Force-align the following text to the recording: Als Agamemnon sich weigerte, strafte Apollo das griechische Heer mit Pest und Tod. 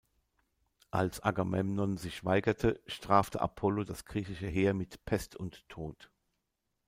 Als 0.89 1.21
Agamemnon 1.23 1.97
sich 1.97 2.25
weigerte, 2.25 2.81
strafte 2.87 3.39
Apollo 3.39 3.83
das 3.83 4.03
griechische 4.03 4.47
Heer 4.47 4.73
mit 4.73 5.05
Pest 5.05 5.35
und 5.35 5.69
Tod. 5.69 6.09